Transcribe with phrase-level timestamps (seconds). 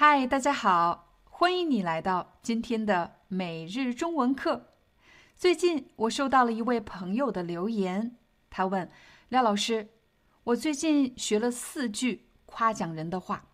[0.00, 4.74] 嗨，大家好，欢迎你来到今天的每日中文课。
[5.34, 8.16] 最近我收到了一位朋友的留言，
[8.48, 8.88] 他问
[9.30, 9.88] 廖老师
[10.44, 13.48] ：“我最近学了四句夸奖人的话，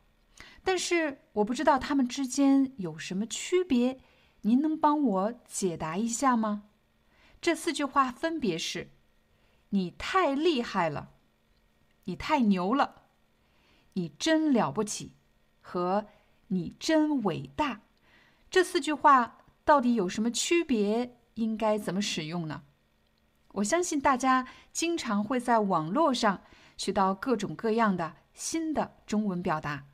[0.62, 3.98] 但是我不知道他们之间有什么区别，
[4.42, 6.64] 您能帮我解答一下吗？”
[7.40, 8.90] 这四句话分别是
[9.70, 11.12] ：“你太厉害了，
[12.04, 13.04] 你太牛了，
[13.94, 15.12] 你真了不起，
[15.62, 16.04] 和
[16.54, 17.80] 你真伟大。”
[18.50, 21.18] 这四句话到底有什么区别？
[21.34, 22.62] 应该怎么使用呢？
[23.54, 26.42] 我相信大家经常会在网络上
[26.76, 29.86] 学到各种各样的新的中文表达，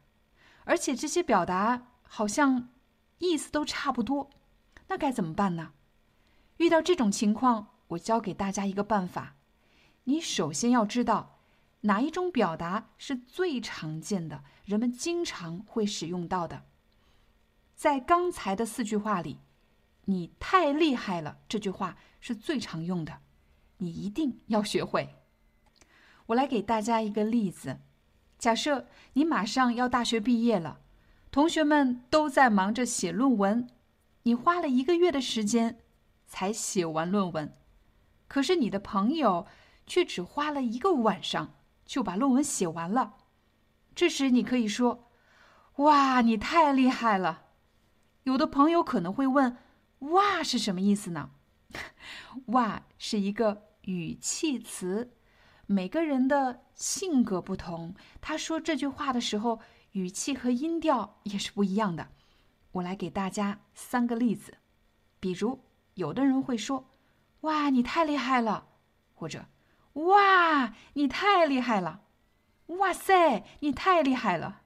[0.65, 2.69] 而且这些表达好像
[3.19, 4.31] 意思都差不多。
[4.89, 5.73] 那该怎么办呢？
[6.59, 9.37] 遇到这种情况，我教给大家一个办法：
[10.05, 11.40] 你首先要知道
[11.83, 16.65] 哪一种表达是最常见的，人们经常会使用到的。
[17.75, 19.39] 在刚才的四句话里。
[20.07, 21.39] 你太厉害了！
[21.49, 23.21] 这句话是最常用的，
[23.77, 25.15] 你一定要学会。
[26.27, 27.79] 我来给大家一个例子：
[28.37, 30.81] 假设你马上要大学毕业了，
[31.31, 33.69] 同学们都在忙着写论文，
[34.25, 35.79] 你花了一个月的时间
[36.27, 37.57] 才写完论文，
[38.27, 39.47] 可是你的朋友
[39.87, 41.55] 却只花了一个晚上
[41.91, 43.15] 就把论文写完了。
[43.97, 45.11] 这时你可以说
[45.83, 47.47] ：“哇，你太厉害了！”
[48.23, 49.57] 有的朋友可能会问。
[49.99, 51.31] 哇是什么意思呢？
[52.47, 55.17] 哇是一个语气词，
[55.67, 59.59] 每个人的性格不同，他说这句话的时候，
[59.91, 62.13] 语气和音调也是不一样的。
[62.71, 64.59] 我来给大家三个例子，
[65.19, 65.65] 比如
[65.95, 66.89] 有的人会说
[67.43, 68.69] ：“哇，你太厉害了！”
[69.13, 69.45] 或者
[70.07, 72.03] “哇，你太厉害了
[72.79, 74.63] ！”“哇塞，你太厉害了！”“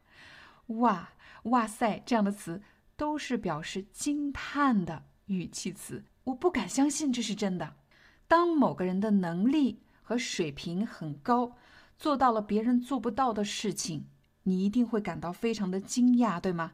[0.78, 1.10] 哇，
[1.44, 2.62] 哇塞”这样的词
[2.96, 5.04] 都是表示惊叹的。
[5.26, 7.76] 语气词，我不敢相信这是真的。
[8.28, 11.56] 当某个人的能力和水平很高，
[11.96, 14.06] 做到了别人做不到的事情，
[14.42, 16.72] 你一定会感到非常的惊讶，对吗？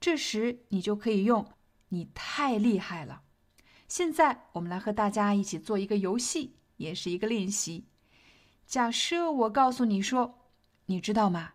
[0.00, 1.46] 这时你就可以用
[1.90, 3.22] “你太厉害了”。
[3.86, 7.86] 现在我们来和大家一起做一个游戏，也是一个练习。
[8.66, 10.38] 假设我告诉你说
[10.86, 11.54] ：“你知道吗？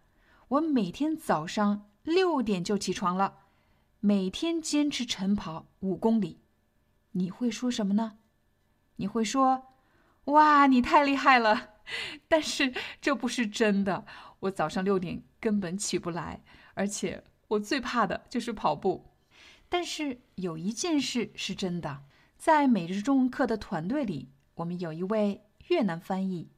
[0.49, 3.39] 我每天早上六点就起床了。”
[3.99, 6.39] 每天坚持晨跑五公里，
[7.13, 8.19] 你会说什么呢？
[8.97, 9.69] 你会说
[10.25, 11.71] ：“哇，你太厉害了！”
[12.27, 14.05] 但是这不是真的，
[14.41, 16.43] 我早上六点根本起不来，
[16.75, 19.09] 而且我最怕的就是跑步。
[19.67, 22.03] 但是有一件事是真的，
[22.37, 26.51] 在每日中文课的团队里，我们有一位越南翻译，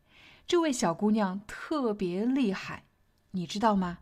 [0.49, 2.85] 这位小姑娘特别厉害，
[3.33, 3.99] 你知道吗？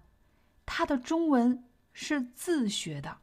[0.66, 3.18] 她的中文是自学的。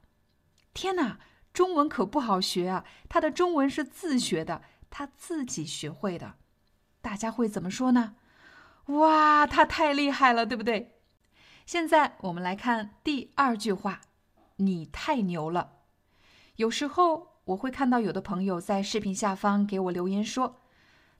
[0.74, 1.18] 天哪，
[1.50, 2.84] 中文可不好学啊！
[3.08, 6.34] 她的中文是自学的，她自己学会的。
[7.00, 8.16] 大家会怎么说呢？
[8.88, 11.00] 哇，她太厉害了，对不对？
[11.64, 14.02] 现在我们来看第二句话
[14.56, 15.78] ：“你太牛了。”
[16.56, 20.60] 有时候我会看到有的朋友在视频下方给我留言说：“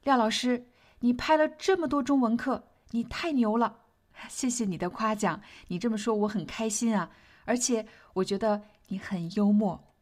[0.05, 0.69] 廖老师，
[1.05, 3.81] 你拍了这么多中文课，你太牛了！”
[4.29, 7.11] 谢谢你的夸奖，你这么说我很开心啊！
[7.45, 8.63] 而且我觉得。
[8.89, 9.95] 你很幽默。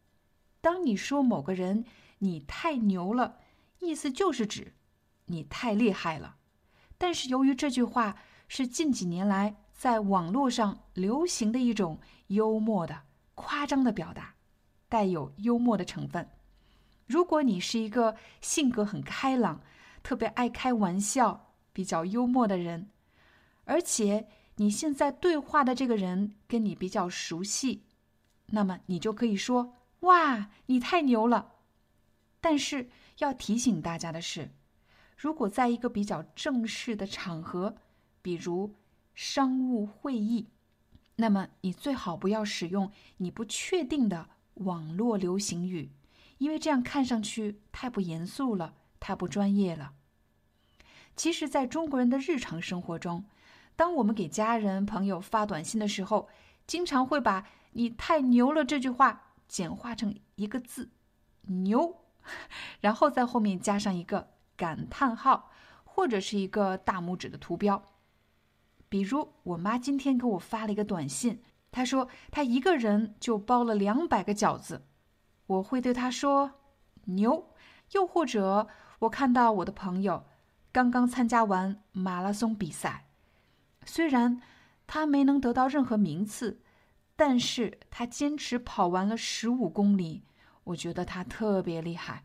[0.60, 1.84] 当你说某个人
[2.18, 3.36] “你太牛了”，
[3.78, 4.74] 意思就是指
[5.26, 6.34] 你太厉害了。
[6.98, 8.16] 但是由于这句话
[8.48, 13.02] 是近几年来在网络上流行的一种幽默的、
[13.36, 14.34] 夸张的表达，
[14.88, 16.28] 带有幽默的成分。
[17.06, 19.60] 如果你是一个性格很开朗、
[20.02, 22.90] 特别爱开玩笑、比较幽默的人，
[23.64, 24.26] 而且
[24.56, 27.84] 你现在对话的这个人跟你比较熟悉。
[28.46, 31.52] 那么你就可以说：“哇，你太牛了！”
[32.40, 34.50] 但是要提醒大家的是，
[35.16, 37.76] 如果在一个比较正式的场合，
[38.20, 38.74] 比如
[39.14, 40.48] 商务会议，
[41.16, 45.90] 那么你最好不要使用你不确定的网络流行语，
[46.38, 49.94] 因为这样看上去太不严肃了，太不专业了。
[51.16, 53.24] 其实，在中国人的日常生活中，
[53.74, 56.28] 当我们给家人朋友发短信的时候，
[56.68, 60.90] 经常会把你太牛了这句话简化成一个字
[61.64, 61.96] “牛”，
[62.80, 65.50] 然后在后面加上一个感叹号
[65.82, 67.82] 或者是一个大拇指的图标。
[68.88, 74.86] 比如，我妈今天给我发了一个短信，她说她一个人就包了两百个饺子，
[75.46, 76.52] 我会对她说
[77.06, 77.48] “牛”。
[77.92, 78.68] 又或者，
[79.02, 80.26] 我看到我的朋友
[80.70, 83.06] 刚刚参加完马拉松比赛，
[83.84, 84.40] 虽然
[84.86, 86.60] 他没能得到任何名次，
[87.16, 90.22] 但是他坚持跑完了十五公里，
[90.64, 92.24] 我觉得他特别厉害。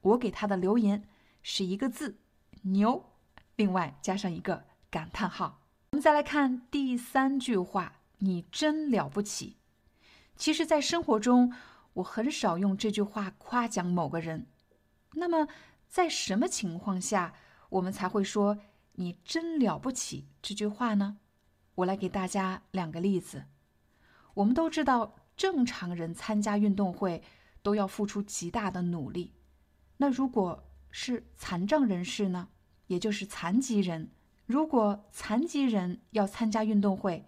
[0.00, 1.04] 我给他的留言
[1.42, 2.18] 是一个字
[2.62, 3.12] “牛”，
[3.54, 5.60] 另外加上一个感叹号。
[5.92, 9.58] 我们再来看第三句话：“你真了不起。”
[10.34, 11.52] 其实，在生活中，
[11.92, 14.46] 我很少用这句话夸奖某个人。
[15.12, 15.46] 那么，
[15.90, 17.34] 在什么情况下
[17.68, 18.56] 我们才会说
[18.94, 21.18] “你真了不起”这句话呢？
[21.74, 23.46] 我来给大家两个例子。
[24.34, 27.20] 我们都知道，正常人参加运动会
[27.60, 29.34] 都要付出极大的努力。
[29.96, 32.48] 那如果是残障人士呢？
[32.86, 34.10] 也就是残疾人，
[34.46, 37.24] 如果残疾人要参加运动会，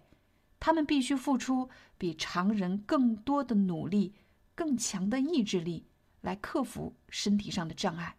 [0.61, 4.15] 他们必须付出比常人更多的努力、
[4.55, 5.89] 更强的意志力。
[6.21, 8.15] 来克服身体上的障碍，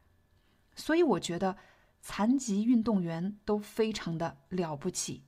[0.76, 1.56] 所以我觉得
[2.00, 5.25] 残疾运动员都非常的了不起。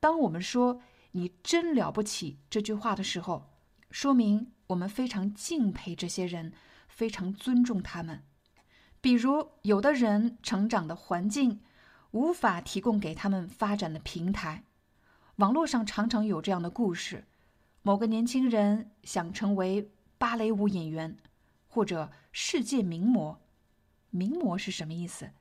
[0.00, 0.80] 当我们说
[1.12, 3.50] “你真了不起”这句话的时候，
[3.90, 6.52] 说明我们非常敬佩这些人，
[6.88, 8.22] 非常尊重他们。
[9.00, 11.60] 比如，有的人成长的环境
[12.10, 14.64] 无法提供给他们发展的平台，
[15.36, 17.26] 网络上常常有这样的故事：
[17.82, 21.18] 某个年轻人想成为芭蕾舞演员。
[21.66, 23.40] 或者世界名模，
[24.14, 25.32] 名模是什么意思？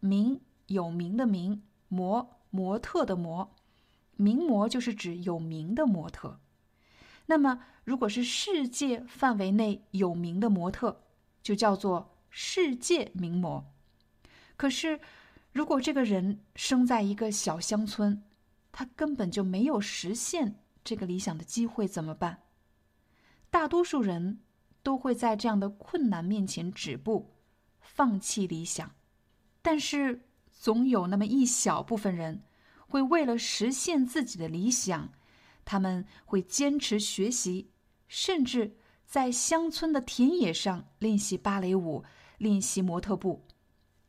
[0.00, 3.54] 名有名的名，模模特的模，
[4.16, 6.40] 名模就是指有名的模特。
[7.26, 11.02] 那么，如果是世界范围内有名的模特，
[11.42, 13.62] 就叫做世界名模。
[14.56, 14.98] 可是，
[15.52, 18.22] 如果这个人生在一个小乡村，
[18.72, 22.38] 他根本就没有实现这个理想的机会，怎么办？
[23.50, 24.40] 大多数人。
[24.82, 27.32] 都会在这样的困难面前止步，
[27.86, 28.94] 放弃理想。
[29.62, 32.42] 但是，总有那么一小部分人，
[32.86, 35.12] 会为了实现自己的理想，
[35.64, 37.70] 他们会坚持学习，
[38.06, 42.04] 甚至在乡村的田野上练习芭蕾舞、
[42.38, 43.46] 练习模特步。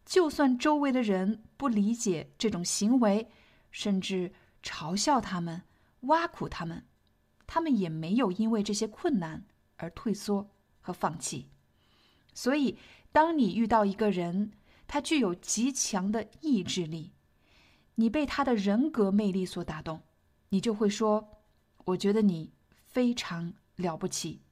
[0.05, 3.29] 就算周围的人不理解这种行为，
[3.71, 5.63] 甚至嘲笑他们、
[6.01, 6.85] 挖苦他们，
[7.45, 9.45] 他们也没有因为这些困难
[9.77, 10.49] 而退缩。
[10.79, 11.49] 和放弃，
[12.33, 12.77] 所以
[13.17, 14.51] 当你遇到一个人，
[14.85, 17.13] 他具有极强的意志力，
[17.95, 20.03] 你被他的人格魅力所打动，
[20.49, 21.41] 你就会说
[21.85, 22.53] ：“我觉得你
[22.85, 24.43] 非常了不起。”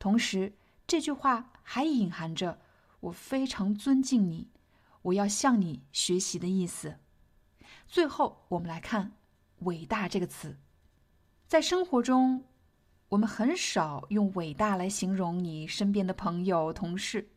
[0.00, 0.54] 同时，
[0.88, 2.58] 这句话还隐含着
[2.98, 4.48] 我非常尊敬你，
[5.02, 6.96] 我要向你学习的意思。
[7.86, 9.12] 最后，我们来看
[9.62, 10.58] “伟大”这个词，
[11.46, 12.42] 在生活中。
[13.10, 17.28] 我们很少用“伟大”来形容你身边的朋友、同事，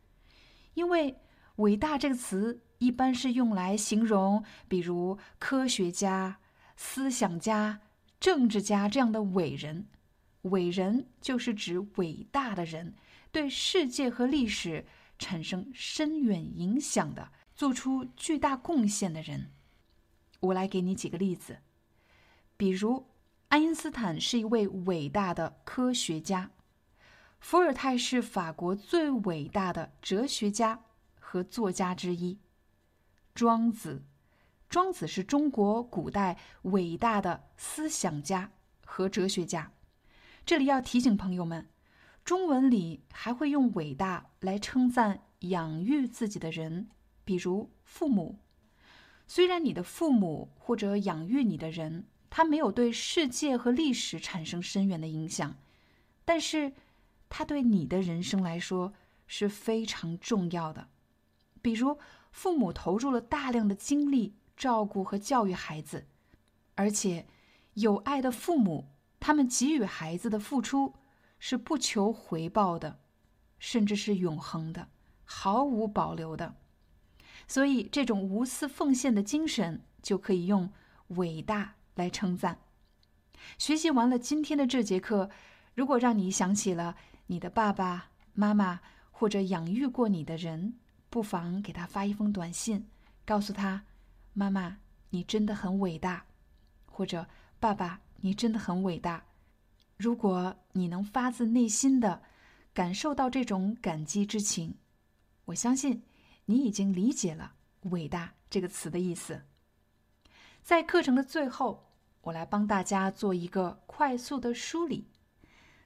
[0.74, 1.18] 因为
[1.56, 6.38] “伟大”这个词一般是用来形容，比如科学家、
[6.76, 7.80] 思想家、
[8.20, 9.86] 政治家这样的伟人。
[10.42, 12.94] 伟人就是指伟大的人，
[13.32, 14.84] 对世界和历史
[15.18, 19.50] 产生深远影响的，做出巨大贡献的人。
[20.40, 21.58] 我来给你几个例子，
[22.56, 23.06] 比如。
[23.48, 26.50] 爱因斯坦是一位伟大的科学家，
[27.44, 30.80] 伏尔泰是法国最伟大的哲学家
[31.20, 32.38] 和作家之一。
[33.34, 34.02] 庄子，
[34.70, 38.50] 庄子是中国古代伟大的思想家
[38.86, 39.70] 和哲学家。
[40.46, 41.68] 这里要提醒朋友们，
[42.24, 46.88] 中文里还会用“伟大”来称赞养育自己的人，
[47.26, 48.38] 比如父母。
[49.26, 52.06] 虽然你的父母或者养育你的人。
[52.30, 55.54] 他没有对世界和历史产生深远的影响，
[56.24, 56.72] 但是
[57.36, 58.94] 他对你的人生来说
[59.26, 60.86] 是非常重要的。
[61.60, 61.98] 比如，
[62.30, 66.06] 父母投入了大量的精力照顾和教育孩子，
[66.76, 67.26] 而且
[67.72, 70.94] 有爱的父母，他们给予孩子的付出
[71.40, 73.00] 是不求回报的，
[73.58, 74.90] 甚至是永恒的、
[75.24, 76.54] 毫无保留的。
[77.48, 80.72] 所以，这种无私奉献的精神就可以用
[81.08, 81.74] 伟大。
[81.96, 82.58] 来称赞。
[83.56, 85.30] 学习完了今天的这节课，
[85.74, 90.74] 如果让你想起了你的爸爸妈妈或者养育过你的人，
[91.08, 92.88] 不妨给他发一封短信，
[93.24, 93.84] 告诉他
[94.34, 94.78] ：“妈妈，
[95.10, 96.26] 你真的很伟大。”
[96.86, 97.26] 或者
[97.58, 99.24] “爸爸，你真的很伟大。”
[99.96, 102.22] 如果你能发自内心的
[102.72, 104.76] 感受到这种感激之情，
[105.46, 106.02] 我相信
[106.46, 107.54] 你已经理解了
[107.90, 109.42] “伟大”这个词的意思。
[110.62, 111.86] 在课程的最后，
[112.22, 115.08] 我来帮大家做一个快速的梳理。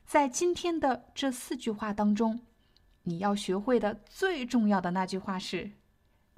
[0.09, 2.41] 在今天的这四句话当中，
[3.03, 5.73] 你要学会的最重要的那句话是：“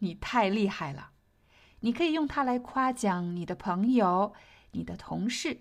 [0.00, 1.12] 你太厉害了。”
[1.78, 4.34] 你可以用它来夸奖你的朋友、
[4.72, 5.56] 你的同事、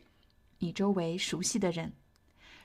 [0.58, 1.94] 你周围熟悉的人。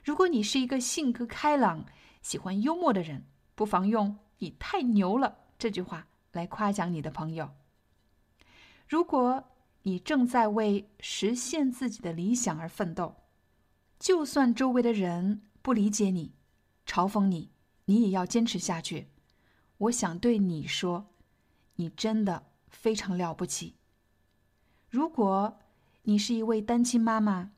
[0.03, 1.85] 如果你是一个性格开朗、
[2.23, 7.51] 喜欢幽默的人，不妨用“你太牛了”这句话来夸奖你的朋友。
[8.89, 9.45] 如果
[9.83, 13.15] 你正在为实现自己的理想而奋斗，
[14.05, 16.35] 就算周围的人不理解你、
[16.85, 17.51] 嘲讽你，
[17.87, 19.09] 你也要坚持下去。
[19.79, 21.07] 我想对你说，
[21.77, 23.77] 你真的非常了不起。
[24.91, 25.59] 如果
[26.03, 27.53] 你是一位单亲妈妈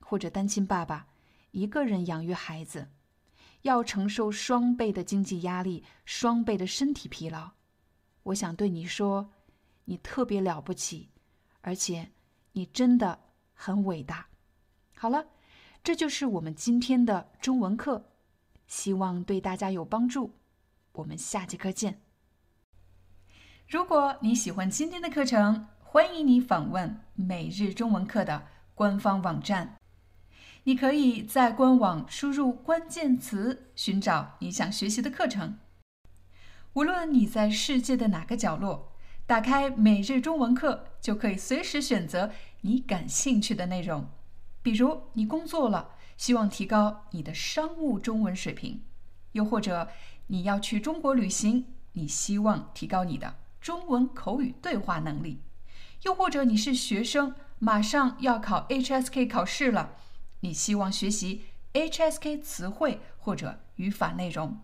[0.00, 1.06] 或者单亲爸爸，
[1.50, 2.88] 一个人养育孩子，
[3.60, 7.50] 要承受双倍的经济压力、双倍的身体疲劳，
[8.22, 9.30] 我想对你说，
[9.84, 11.10] 你特别了不起，
[11.60, 12.10] 而且
[12.52, 13.20] 你真的
[13.52, 14.26] 很伟大。
[14.96, 15.26] 好了。
[15.82, 18.04] 这就是我们今天的中文课，
[18.66, 20.34] 希望对大家有帮助。
[20.92, 22.02] 我们下节课见。
[23.66, 29.78] 如果你喜欢今天的课程，欢迎你访问每日中文课的官方网站。
[30.64, 35.58] 你可以在官网输入关键词，寻找你想学习的课程。
[36.74, 38.92] 无论你在世界的哪个角落，
[39.26, 44.06] 打开每日中文课，就可以随时选择你感兴趣的内容。
[44.62, 48.80] 比如你工作了，希望提高你的商务中文水平；
[49.32, 49.88] 又或者
[50.26, 55.38] 你要去中国旅行，你希望提高你的中文口语对话能力；
[56.02, 59.96] 又或者你是学生，马上要考 HSK 考试了，
[60.40, 64.60] 你希望学习 HSK 词汇或者语法内容。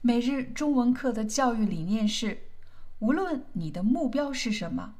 [0.00, 2.48] 每日中文课的教育理念是：
[2.98, 4.94] 无论你的目标是什么，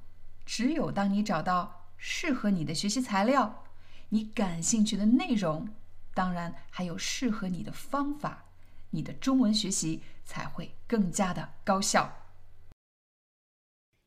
[0.45, 3.65] 只有当你找到适合你的学习材料。
[4.10, 5.70] 你感兴趣的内容，
[6.14, 8.44] 当然还有适合你的方法，
[8.90, 12.18] 你的中文学习才会更加的高效。